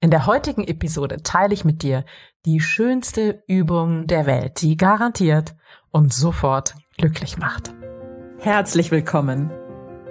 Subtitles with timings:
[0.00, 2.04] In der heutigen Episode teile ich mit dir
[2.46, 5.56] die schönste Übung der Welt, die garantiert
[5.90, 7.74] und sofort glücklich macht.
[8.38, 9.50] Herzlich willkommen.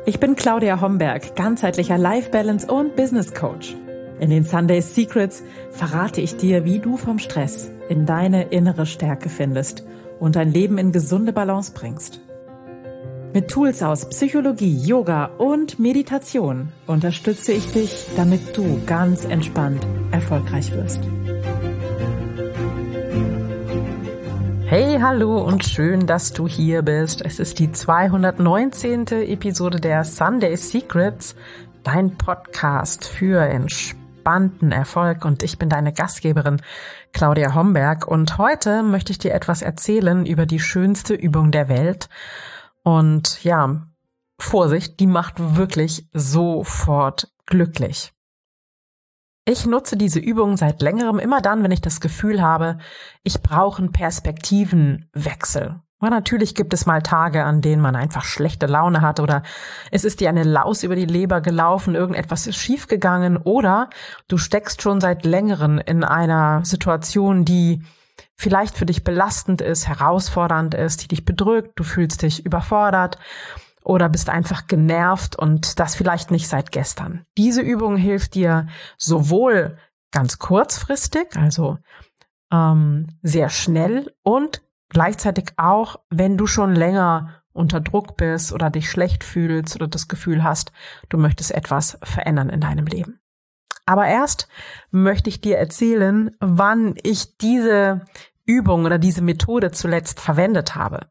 [0.05, 3.77] Ich bin Claudia Homberg, ganzheitlicher Life Balance und Business Coach.
[4.19, 9.29] In den Sunday Secrets verrate ich dir, wie du vom Stress in deine innere Stärke
[9.29, 9.85] findest
[10.19, 12.19] und dein Leben in gesunde Balance bringst.
[13.37, 20.71] Mit Tools aus Psychologie, Yoga und Meditation unterstütze ich dich, damit du ganz entspannt erfolgreich
[20.71, 21.01] wirst.
[24.65, 27.23] Hey, hallo und schön, dass du hier bist.
[27.23, 29.05] Es ist die 219.
[29.05, 31.35] Episode der Sunday Secrets,
[31.83, 36.59] dein Podcast für entspannten Erfolg und ich bin deine Gastgeberin
[37.13, 42.09] Claudia Homberg und heute möchte ich dir etwas erzählen über die schönste Übung der Welt
[42.87, 43.81] und ja,
[44.39, 48.13] Vorsicht, die macht wirklich sofort glücklich.
[49.43, 52.77] Ich nutze diese Übung seit längerem immer dann, wenn ich das Gefühl habe,
[53.23, 55.81] ich brauche einen Perspektivenwechsel.
[56.01, 59.43] Ja, natürlich gibt es mal Tage, an denen man einfach schlechte Laune hat oder
[59.91, 63.89] es ist dir eine Laus über die Leber gelaufen, irgendetwas ist schiefgegangen oder
[64.29, 67.83] du steckst schon seit längerem in einer Situation, die
[68.37, 73.17] vielleicht für dich belastend ist, herausfordernd ist, die dich bedrückt, du fühlst dich überfordert
[73.83, 77.25] oder bist einfach genervt und das vielleicht nicht seit gestern.
[77.37, 79.77] Diese Übung hilft dir sowohl
[80.11, 81.77] ganz kurzfristig, also
[82.51, 88.89] ähm, sehr schnell und gleichzeitig auch, wenn du schon länger unter Druck bist oder dich
[88.89, 90.71] schlecht fühlst oder das Gefühl hast,
[91.09, 93.19] du möchtest etwas verändern in deinem Leben.
[93.85, 94.49] Aber erst
[94.91, 98.05] möchte ich dir erzählen, wann ich diese
[98.47, 101.07] Übung oder diese Methode zuletzt verwendet habe.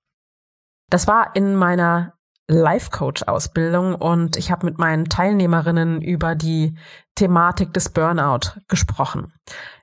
[0.90, 2.14] Das war in meiner
[2.48, 6.76] Life Coach Ausbildung und ich habe mit meinen Teilnehmerinnen über die
[7.16, 9.32] Thematik des Burnout gesprochen.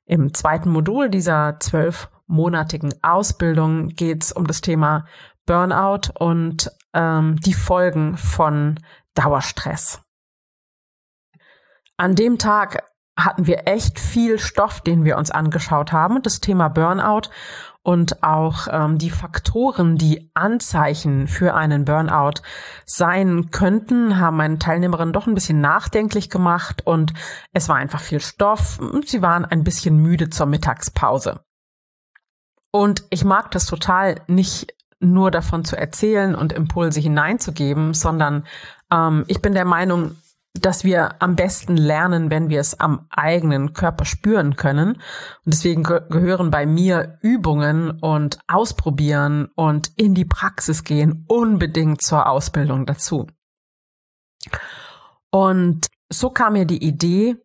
[0.06, 5.06] Im zweiten Modul dieser zwölfmonatigen Ausbildung geht es um das Thema
[5.46, 8.80] Burnout und ähm, die Folgen von
[9.14, 10.02] Dauerstress.
[11.98, 12.84] An dem Tag
[13.18, 16.22] hatten wir echt viel Stoff, den wir uns angeschaut haben.
[16.22, 17.30] Das Thema Burnout
[17.84, 22.42] und auch ähm, die Faktoren, die Anzeichen für einen Burnout
[22.86, 27.14] sein könnten, haben meine Teilnehmerinnen doch ein bisschen nachdenklich gemacht und
[27.52, 31.42] es war einfach viel Stoff und sie waren ein bisschen müde zur Mittagspause.
[32.72, 38.48] Und ich mag das total nicht nur davon zu erzählen und Impulse hineinzugeben, sondern
[38.90, 40.16] ähm, ich bin der Meinung,
[40.54, 44.94] dass wir am besten lernen, wenn wir es am eigenen Körper spüren können.
[44.94, 52.02] Und deswegen ge gehören bei mir Übungen und Ausprobieren und in die Praxis gehen unbedingt
[52.02, 53.28] zur Ausbildung dazu.
[55.32, 57.36] Und so kam mir die Idee,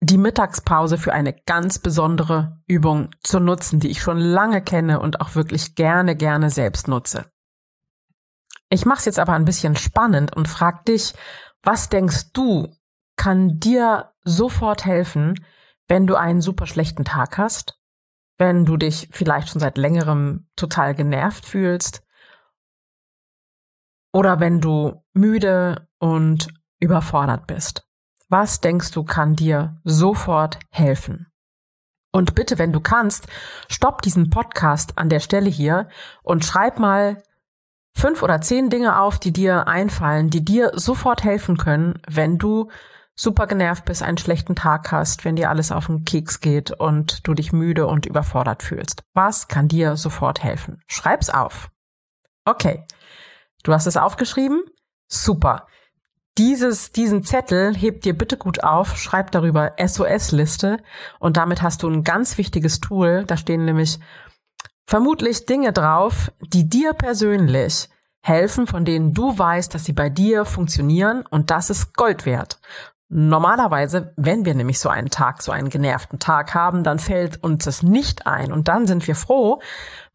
[0.00, 5.20] die Mittagspause für eine ganz besondere Übung zu nutzen, die ich schon lange kenne und
[5.20, 7.26] auch wirklich gerne, gerne selbst nutze.
[8.68, 11.14] Ich mache es jetzt aber ein bisschen spannend und frage dich,
[11.66, 12.72] was denkst du,
[13.16, 15.34] kann dir sofort helfen,
[15.88, 17.80] wenn du einen super schlechten Tag hast?
[18.38, 22.02] Wenn du dich vielleicht schon seit längerem total genervt fühlst?
[24.12, 27.88] Oder wenn du müde und überfordert bist?
[28.28, 31.26] Was denkst du, kann dir sofort helfen?
[32.12, 33.26] Und bitte, wenn du kannst,
[33.68, 35.88] stopp diesen Podcast an der Stelle hier
[36.22, 37.22] und schreib mal
[37.96, 42.68] fünf oder zehn Dinge auf, die dir einfallen, die dir sofort helfen können, wenn du
[43.14, 47.26] super genervt bist, einen schlechten Tag hast, wenn dir alles auf den Keks geht und
[47.26, 49.02] du dich müde und überfordert fühlst.
[49.14, 50.82] Was kann dir sofort helfen?
[50.86, 51.70] Schreib's auf.
[52.44, 52.84] Okay.
[53.62, 54.62] Du hast es aufgeschrieben?
[55.08, 55.66] Super.
[56.36, 60.82] Dieses, diesen Zettel hebt dir bitte gut auf, schreib darüber SOS-Liste
[61.18, 63.24] und damit hast du ein ganz wichtiges Tool.
[63.26, 63.98] Da stehen nämlich
[64.86, 67.88] vermutlich Dinge drauf, die dir persönlich
[68.22, 72.60] helfen, von denen du weißt, dass sie bei dir funktionieren und das ist Gold wert.
[73.08, 77.64] Normalerweise, wenn wir nämlich so einen Tag, so einen genervten Tag haben, dann fällt uns
[77.64, 79.60] das nicht ein und dann sind wir froh,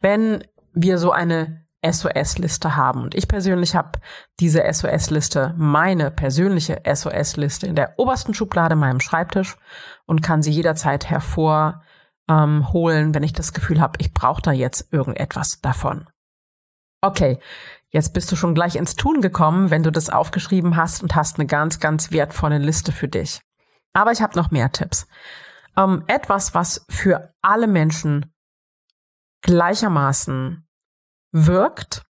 [0.02, 0.44] wenn
[0.74, 3.02] wir so eine SOS-Liste haben.
[3.04, 4.00] Und ich persönlich habe
[4.40, 9.58] diese SOS-Liste, meine persönliche SOS-Liste in der obersten Schublade meinem Schreibtisch
[10.06, 11.82] und kann sie jederzeit hervor
[12.30, 16.08] ähm, holen, wenn ich das Gefühl habe, ich brauche da jetzt irgendetwas davon.
[17.02, 17.40] Okay,
[17.90, 21.40] jetzt bist du schon gleich ins Tun gekommen, wenn du das aufgeschrieben hast und hast
[21.40, 23.42] eine ganz, ganz wertvolle Liste für dich.
[23.94, 25.08] Aber ich habe noch mehr Tipps.
[25.76, 28.32] Ähm, etwas, was für alle Menschen
[29.42, 30.68] gleichermaßen
[31.32, 32.04] wirkt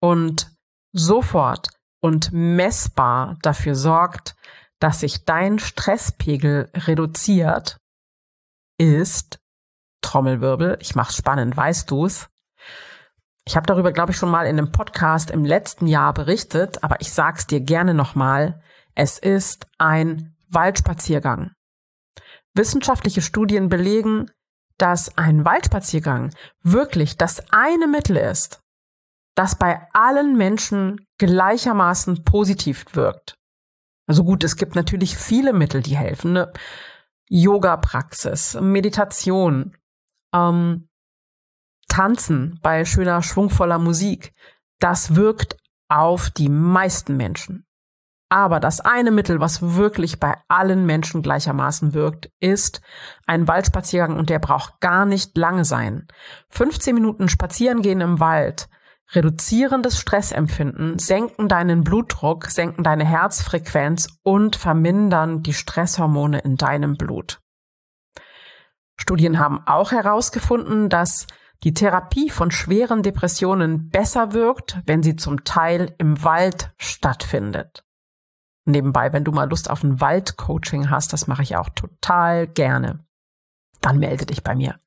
[0.00, 0.50] und
[0.92, 1.68] sofort
[2.00, 4.34] und messbar dafür sorgt,
[4.78, 7.78] dass sich dein Stresspegel reduziert,
[8.78, 9.38] ist
[10.02, 10.76] Trommelwirbel.
[10.80, 12.28] Ich mach's spannend, weißt du's?
[13.44, 17.00] Ich habe darüber, glaube ich, schon mal in einem Podcast im letzten Jahr berichtet, aber
[17.00, 18.62] ich sag's dir gerne nochmal.
[18.94, 21.52] Es ist ein Waldspaziergang.
[22.54, 24.30] Wissenschaftliche Studien belegen,
[24.78, 28.60] dass ein Waldspaziergang wirklich das eine Mittel ist,
[29.34, 33.38] das bei allen Menschen gleichermaßen positiv wirkt.
[34.06, 36.32] Also gut, es gibt natürlich viele Mittel, die helfen.
[36.34, 36.52] Ne?
[37.28, 39.76] Yoga-Praxis, Meditation,
[40.34, 40.88] ähm,
[41.88, 44.32] Tanzen bei schöner, schwungvoller Musik.
[44.78, 45.56] Das wirkt
[45.88, 47.66] auf die meisten Menschen.
[48.30, 52.80] Aber das eine Mittel, was wirklich bei allen Menschen gleichermaßen wirkt, ist
[53.26, 56.08] ein Waldspaziergang und der braucht gar nicht lange sein.
[56.48, 58.68] 15 Minuten spazieren gehen im Wald
[59.14, 66.96] reduzieren das Stressempfinden, senken deinen Blutdruck, senken deine Herzfrequenz und vermindern die Stresshormone in deinem
[66.96, 67.41] Blut.
[68.96, 71.26] Studien haben auch herausgefunden, dass
[71.64, 77.84] die Therapie von schweren Depressionen besser wirkt, wenn sie zum Teil im Wald stattfindet.
[78.64, 83.04] Nebenbei, wenn du mal Lust auf ein Waldcoaching hast, das mache ich auch total gerne,
[83.80, 84.78] dann melde dich bei mir.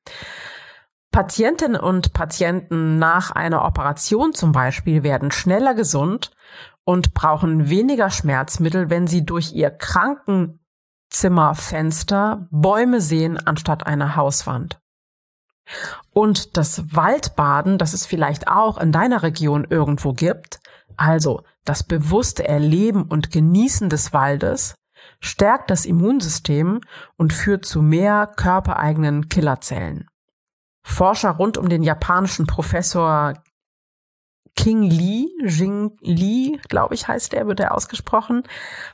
[1.12, 6.30] Patientinnen und Patienten nach einer Operation zum Beispiel werden schneller gesund
[6.84, 9.70] und brauchen weniger Schmerzmittel, wenn sie durch ihr
[11.16, 14.78] Krankenzimmerfenster Bäume sehen anstatt einer Hauswand.
[16.12, 20.60] Und das Waldbaden, das es vielleicht auch in deiner Region irgendwo gibt,
[20.98, 24.74] also das bewusste Erleben und Genießen des Waldes,
[25.18, 26.82] stärkt das Immunsystem
[27.16, 30.06] und führt zu mehr körpereigenen Killerzellen.
[30.84, 33.32] Forscher rund um den japanischen Professor
[34.56, 38.42] King Lee, Jing Lee, glaube ich, heißt der, wird er ausgesprochen,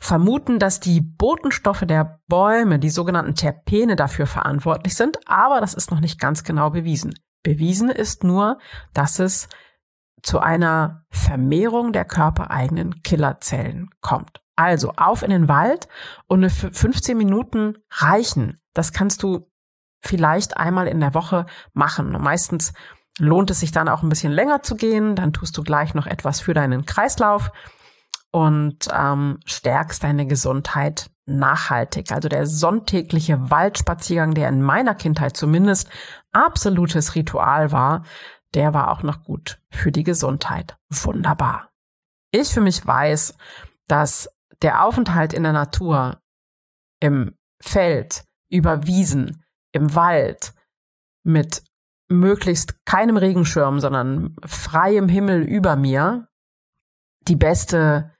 [0.00, 5.91] vermuten, dass die Botenstoffe der Bäume, die sogenannten Terpene, dafür verantwortlich sind, aber das ist
[5.91, 7.14] noch nicht ganz genau bewiesen.
[7.43, 8.59] Bewiesen ist nur,
[8.93, 9.49] dass es
[10.23, 14.41] zu einer Vermehrung der körpereigenen Killerzellen kommt.
[14.56, 15.88] Also auf in den Wald
[16.26, 18.61] und 15 Minuten reichen.
[18.75, 19.50] Das kannst du
[20.00, 22.12] vielleicht einmal in der Woche machen.
[22.20, 22.73] meistens
[23.19, 25.17] lohnt es sich dann auch ein bisschen länger zu gehen.
[25.17, 27.50] Dann tust du gleich noch etwas für deinen Kreislauf
[28.31, 32.11] und ähm, stärkst deine Gesundheit nachhaltig.
[32.12, 35.88] Also der sonntägliche Waldspaziergang, der in meiner Kindheit zumindest
[36.32, 38.05] absolutes Ritual war,
[38.55, 40.76] der war auch noch gut für die Gesundheit.
[40.91, 41.70] Wunderbar.
[42.32, 43.37] Ich für mich weiß,
[43.87, 44.29] dass
[44.62, 46.20] der Aufenthalt in der Natur,
[47.00, 50.55] im Feld, über Wiesen, im Wald
[51.25, 51.62] mit
[52.12, 56.29] möglichst keinem Regenschirm, sondern freiem Himmel über mir
[57.29, 58.12] die beste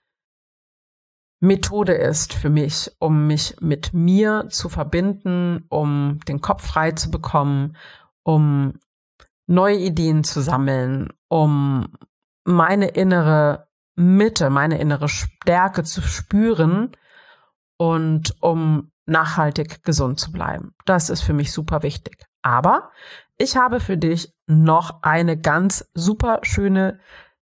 [1.39, 7.11] Methode ist für mich, um mich mit mir zu verbinden, um den Kopf frei zu
[7.11, 7.75] bekommen,
[8.23, 8.79] um
[9.45, 11.93] neue Ideen zu sammeln, um
[12.45, 16.91] meine innere Mitte, meine innere Stärke zu spüren
[17.77, 20.73] und um nachhaltig gesund zu bleiben.
[20.85, 22.25] Das ist für mich super wichtig.
[22.43, 22.91] Aber
[23.37, 26.99] ich habe für dich noch eine ganz super schöne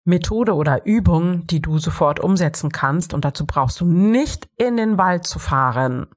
[0.06, 3.14] Methode oder Übung, die du sofort umsetzen kannst.
[3.14, 6.08] Und dazu brauchst du nicht in den Wald zu fahren.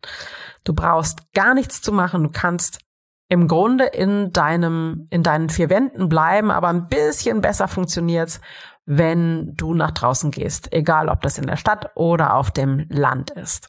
[0.65, 2.23] Du brauchst gar nichts zu machen.
[2.23, 2.81] Du kannst
[3.29, 8.41] im Grunde in deinem, in deinen vier Wänden bleiben, aber ein bisschen besser funktioniert's,
[8.87, 10.73] wenn du nach draußen gehst.
[10.73, 13.69] Egal, ob das in der Stadt oder auf dem Land ist.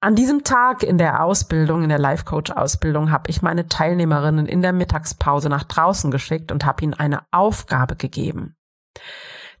[0.00, 4.72] An diesem Tag in der Ausbildung, in der Life-Coach-Ausbildung, habe ich meine Teilnehmerinnen in der
[4.72, 8.56] Mittagspause nach draußen geschickt und habe ihnen eine Aufgabe gegeben.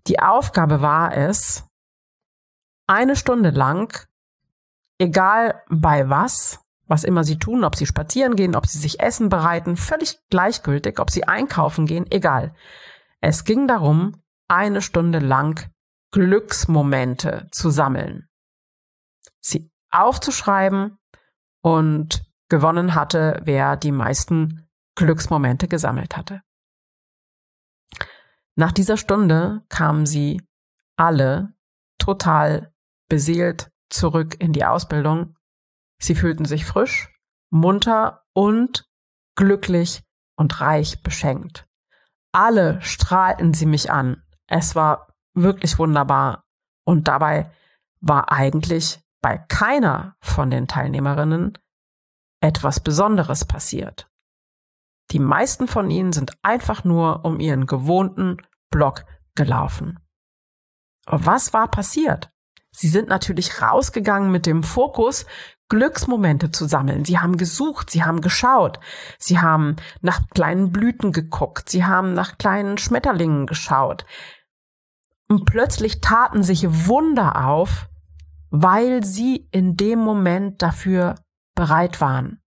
[0.06, 1.64] Die Aufgabe war es,
[2.86, 4.06] eine Stunde lang,
[4.98, 9.28] egal bei was, was immer sie tun, ob sie spazieren gehen, ob sie sich Essen
[9.28, 12.54] bereiten, völlig gleichgültig, ob sie einkaufen gehen, egal.
[13.20, 15.68] Es ging darum, eine Stunde lang
[16.12, 18.28] Glücksmomente zu sammeln.
[19.40, 20.98] Sie aufzuschreiben
[21.62, 26.42] und gewonnen hatte, wer die meisten Glücksmomente gesammelt hatte.
[28.56, 30.42] Nach dieser Stunde kamen sie
[30.96, 31.54] alle
[31.98, 32.72] total
[33.08, 35.36] beseelt zurück in die Ausbildung.
[36.00, 37.08] Sie fühlten sich frisch,
[37.50, 38.88] munter und
[39.36, 40.02] glücklich
[40.36, 41.68] und reich beschenkt.
[42.32, 44.22] Alle strahlten sie mich an.
[44.46, 46.44] Es war wirklich wunderbar.
[46.84, 47.50] Und dabei
[48.00, 51.58] war eigentlich bei keiner von den Teilnehmerinnen
[52.40, 54.08] etwas Besonderes passiert.
[55.10, 58.36] Die meisten von ihnen sind einfach nur um ihren gewohnten
[58.70, 59.98] Block gelaufen.
[61.06, 62.30] Was war passiert?
[62.70, 65.24] Sie sind natürlich rausgegangen mit dem Fokus,
[65.70, 67.04] Glücksmomente zu sammeln.
[67.04, 68.80] Sie haben gesucht, sie haben geschaut,
[69.18, 74.06] sie haben nach kleinen Blüten geguckt, sie haben nach kleinen Schmetterlingen geschaut.
[75.28, 77.87] Und plötzlich taten sich Wunder auf,
[78.50, 81.16] weil sie in dem Moment dafür
[81.54, 82.40] bereit waren.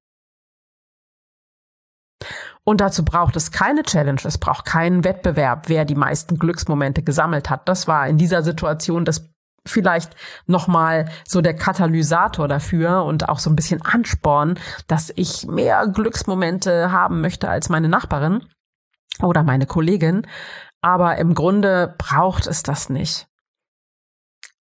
[2.64, 7.50] Und dazu braucht es keine Challenge, es braucht keinen Wettbewerb, wer die meisten Glücksmomente gesammelt
[7.50, 7.68] hat.
[7.68, 9.32] Das war in dieser Situation das
[9.66, 10.16] vielleicht
[10.48, 16.92] nochmal so der Katalysator dafür und auch so ein bisschen Ansporn, dass ich mehr Glücksmomente
[16.92, 18.46] haben möchte als meine Nachbarin
[19.22, 20.28] oder meine Kollegin.
[20.82, 23.28] Aber im Grunde braucht es das nicht.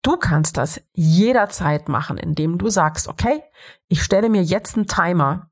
[0.03, 3.43] Du kannst das jederzeit machen, indem du sagst, okay,
[3.89, 5.51] ich stelle mir jetzt einen Timer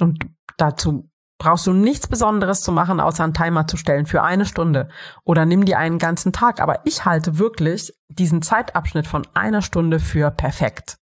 [0.00, 4.46] und dazu brauchst du nichts Besonderes zu machen, außer einen Timer zu stellen für eine
[4.46, 4.88] Stunde
[5.24, 6.60] oder nimm dir einen ganzen Tag.
[6.60, 10.98] Aber ich halte wirklich diesen Zeitabschnitt von einer Stunde für perfekt.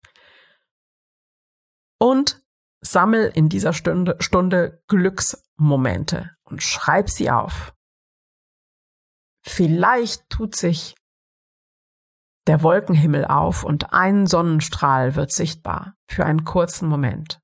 [1.98, 2.42] Und
[2.80, 7.74] sammel in dieser Stunde, Stunde Glücksmomente und schreib sie auf.
[9.42, 10.96] Vielleicht tut sich
[12.46, 17.40] der Wolkenhimmel auf und ein Sonnenstrahl wird sichtbar für einen kurzen Moment.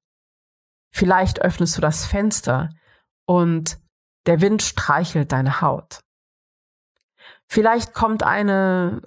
[0.93, 2.71] Vielleicht öffnest du das Fenster
[3.27, 3.79] und
[4.27, 6.01] der Wind streichelt deine Haut.
[7.47, 9.03] Vielleicht kommt eine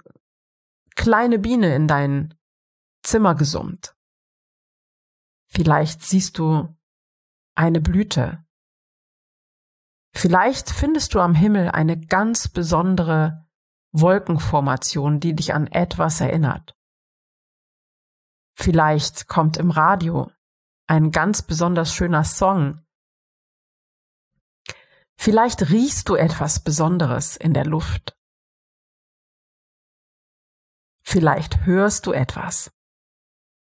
[0.94, 2.34] kleine Biene in dein
[3.02, 3.94] Zimmer gesummt.
[5.48, 6.76] Vielleicht siehst du
[7.54, 8.44] eine Blüte.
[10.14, 13.46] Vielleicht findest du am Himmel eine ganz besondere
[13.92, 16.76] Wolkenformation, die dich an etwas erinnert.
[18.54, 20.30] Vielleicht kommt im Radio
[20.86, 22.84] ein ganz besonders schöner Song,
[25.22, 28.16] Vielleicht riechst du etwas Besonderes in der Luft.
[31.02, 32.72] Vielleicht hörst du etwas.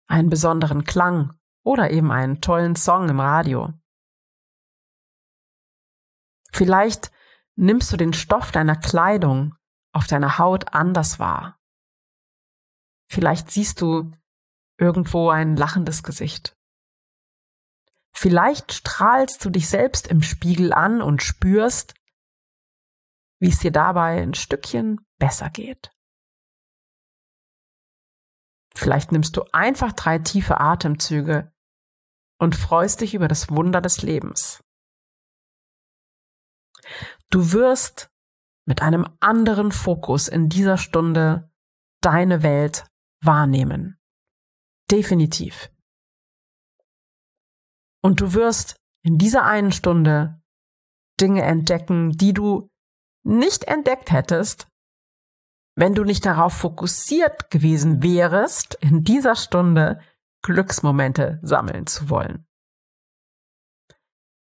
[0.08, 3.72] Einen besonderen Klang oder eben einen tollen Song im Radio.
[6.50, 7.12] Vielleicht
[7.54, 9.54] nimmst du den Stoff deiner Kleidung
[9.96, 11.58] auf deiner Haut anders wahr.
[13.10, 14.12] Vielleicht siehst du
[14.78, 16.54] irgendwo ein lachendes Gesicht.
[18.12, 21.94] Vielleicht strahlst du dich selbst im Spiegel an und spürst,
[23.40, 25.90] wie es dir dabei ein Stückchen besser geht.
[28.74, 31.54] Vielleicht nimmst du einfach drei tiefe Atemzüge
[32.38, 34.62] und freust dich über das Wunder des Lebens.
[37.30, 38.10] Du wirst
[38.66, 41.50] mit einem anderen Fokus in dieser Stunde
[42.02, 42.86] deine Welt
[43.22, 43.98] wahrnehmen.
[44.90, 45.70] Definitiv.
[48.02, 50.40] Und du wirst in dieser einen Stunde
[51.20, 52.68] Dinge entdecken, die du
[53.24, 54.68] nicht entdeckt hättest,
[55.76, 60.00] wenn du nicht darauf fokussiert gewesen wärest, in dieser Stunde
[60.42, 62.46] Glücksmomente sammeln zu wollen.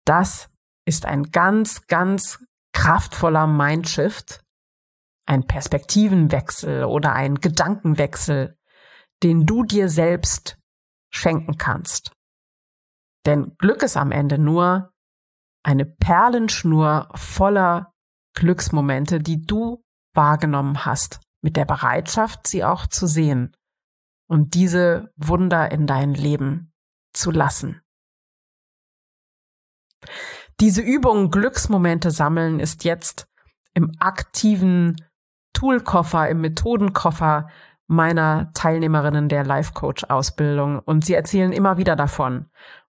[0.06, 0.50] Das
[0.86, 4.44] ist ein ganz, ganz kraftvoller Mindshift,
[5.26, 8.58] ein Perspektivenwechsel oder ein Gedankenwechsel,
[9.24, 10.58] den du dir selbst
[11.12, 12.14] schenken kannst.
[13.26, 14.92] Denn Glück ist am Ende nur
[15.64, 17.94] eine Perlenschnur voller
[18.34, 19.84] Glücksmomente, die du
[20.14, 23.56] wahrgenommen hast, mit der Bereitschaft, sie auch zu sehen
[24.28, 26.74] und diese Wunder in dein Leben
[27.14, 27.82] zu lassen.
[30.60, 33.28] Diese Übung Glücksmomente sammeln ist jetzt
[33.74, 34.96] im aktiven
[35.54, 37.48] Toolkoffer, im Methodenkoffer
[37.88, 42.46] meiner Teilnehmerinnen der Life Coach Ausbildung und sie erzählen immer wieder davon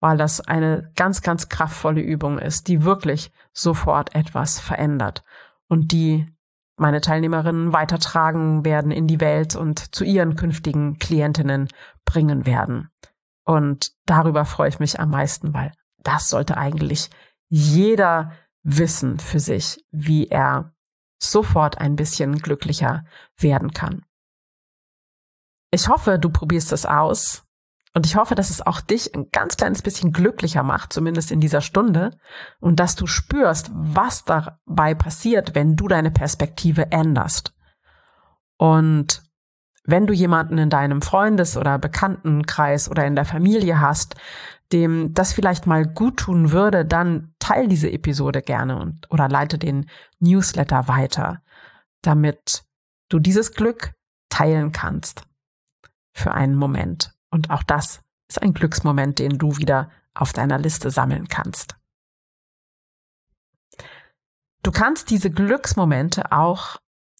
[0.05, 5.25] weil das eine ganz, ganz kraftvolle Übung ist, die wirklich sofort etwas verändert
[5.67, 6.27] und die
[6.77, 11.69] meine Teilnehmerinnen weitertragen werden in die Welt und zu ihren künftigen Klientinnen
[12.05, 12.91] bringen werden.
[13.47, 17.09] Und darüber freue ich mich am meisten, weil das sollte eigentlich
[17.49, 18.33] jeder
[18.63, 20.75] wissen für sich, wie er
[21.19, 23.05] sofort ein bisschen glücklicher
[23.37, 24.05] werden kann.
[25.71, 27.45] Ich hoffe, du probierst es aus
[27.95, 31.41] und ich hoffe, dass es auch dich ein ganz kleines bisschen glücklicher macht, zumindest in
[31.41, 32.11] dieser Stunde,
[32.61, 37.55] und dass du spürst, was dabei passiert, wenn du deine Perspektive änderst.
[38.57, 39.23] Und
[39.85, 44.17] wenn du jemanden in deinem Freundes- oder Bekanntenkreis oder in der Familie hast,
[44.73, 49.59] dem das vielleicht mal gut tun würde, dann teil diese Episode gerne und oder leite
[49.59, 51.43] den Newsletter weiter,
[52.03, 52.65] damit
[53.09, 53.95] du dieses Glück
[54.29, 55.23] teilen kannst
[56.13, 57.13] für einen Moment.
[57.31, 61.77] Und auch das ist ein Glücksmoment, den du wieder auf deiner Liste sammeln kannst.
[64.63, 66.79] Du kannst diese Glücksmomente auch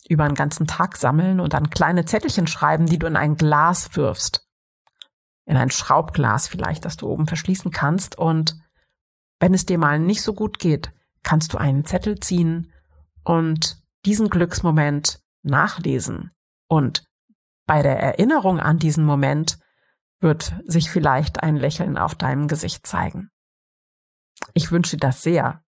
[0.09, 3.97] über einen ganzen Tag sammeln und dann kleine Zettelchen schreiben, die du in ein Glas
[3.97, 4.44] wirfst.
[5.47, 8.17] In ein Schraubglas vielleicht, das du oben verschließen kannst.
[8.19, 8.57] Und
[9.41, 12.73] wenn es dir mal nicht so gut geht, kannst du einen Zettel ziehen
[13.25, 16.31] und diesen Glücksmoment nachlesen.
[16.69, 17.05] Und
[17.67, 19.59] bei der Erinnerung an diesen Moment
[20.21, 23.31] wird sich vielleicht ein Lächeln auf deinem Gesicht zeigen.
[24.55, 25.63] Ich wünsche dir das sehr.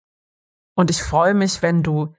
[0.74, 2.14] Und ich freue mich, wenn du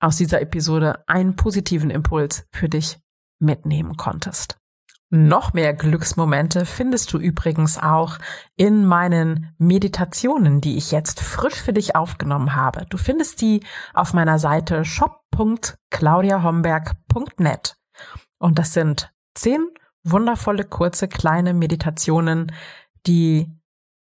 [0.00, 3.00] aus dieser Episode einen positiven Impuls für dich
[3.40, 4.58] mitnehmen konntest.
[5.10, 8.18] Noch mehr Glücksmomente findest du übrigens auch
[8.56, 12.84] in meinen Meditationen, die ich jetzt frisch für dich aufgenommen habe.
[12.90, 17.76] Du findest die auf meiner Seite shop.claudiahomberg.net.
[18.38, 19.66] Und das sind zehn
[20.04, 22.52] wundervolle, kurze, kleine Meditationen,
[23.06, 23.50] die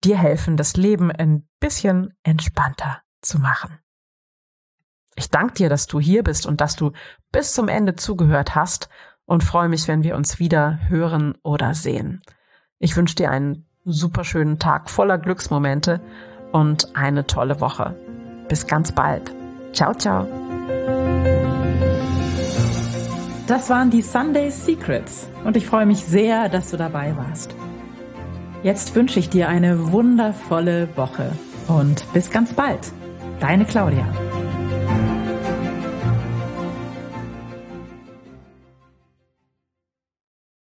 [0.05, 3.79] dir helfen, das Leben ein bisschen entspannter zu machen.
[5.17, 6.93] Ich danke dir, dass du hier bist und dass du
[7.33, 8.89] bis zum Ende zugehört hast
[9.31, 12.21] und freue mich, wenn wir uns wieder hören oder sehen.
[12.81, 16.01] Ich wünsche dir einen super schönen Tag voller Glücksmomente
[16.51, 17.95] und eine tolle Woche.
[18.49, 19.31] Bis ganz bald.
[19.73, 20.27] Ciao, ciao.
[23.47, 27.55] Das waren die Sunday Secrets und ich freue mich sehr, dass du dabei warst.
[28.65, 31.31] Jetzt wünsche ich dir eine wundervolle Woche
[31.69, 32.91] und bis ganz bald.
[33.39, 34.09] Deine Claudia.